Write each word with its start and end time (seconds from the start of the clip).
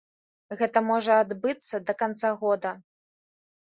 Гэта 0.61 0.83
можа 0.87 1.19
адбыцца 1.25 1.83
да 1.93 1.99
канца 2.03 2.29
года. 2.45 2.77